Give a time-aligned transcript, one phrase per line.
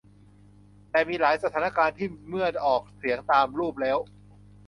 [0.91, 3.97] แต่มีหลายสถานการณ์ ที่เมื่อออกเสียงตามรูปแล้ว